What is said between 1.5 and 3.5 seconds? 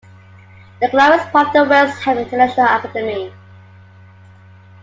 the West Ham International Academy.